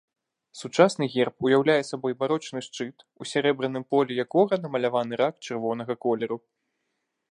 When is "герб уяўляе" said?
1.15-1.75